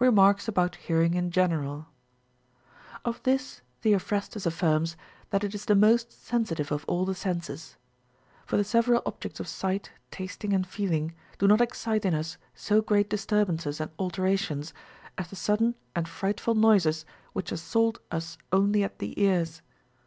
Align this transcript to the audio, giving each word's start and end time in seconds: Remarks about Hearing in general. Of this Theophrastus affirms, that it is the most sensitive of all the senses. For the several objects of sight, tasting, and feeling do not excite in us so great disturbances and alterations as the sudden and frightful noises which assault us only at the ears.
Remarks 0.00 0.48
about 0.48 0.76
Hearing 0.76 1.14
in 1.14 1.30
general. 1.30 1.86
Of 3.06 3.22
this 3.22 3.62
Theophrastus 3.80 4.44
affirms, 4.44 4.98
that 5.30 5.42
it 5.42 5.54
is 5.54 5.64
the 5.64 5.74
most 5.74 6.12
sensitive 6.26 6.70
of 6.70 6.84
all 6.84 7.06
the 7.06 7.14
senses. 7.14 7.78
For 8.44 8.58
the 8.58 8.64
several 8.64 9.00
objects 9.06 9.40
of 9.40 9.48
sight, 9.48 9.90
tasting, 10.10 10.52
and 10.52 10.66
feeling 10.66 11.14
do 11.38 11.48
not 11.48 11.62
excite 11.62 12.04
in 12.04 12.12
us 12.12 12.36
so 12.54 12.82
great 12.82 13.08
disturbances 13.08 13.80
and 13.80 13.90
alterations 13.98 14.74
as 15.16 15.30
the 15.30 15.36
sudden 15.36 15.74
and 15.94 16.06
frightful 16.06 16.54
noises 16.54 17.06
which 17.32 17.50
assault 17.50 17.98
us 18.10 18.36
only 18.52 18.84
at 18.84 18.98
the 18.98 19.18
ears. 19.18 19.62